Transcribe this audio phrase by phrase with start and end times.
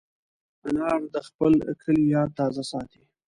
[0.67, 3.01] انا د خپل کلي یاد تازه ساتي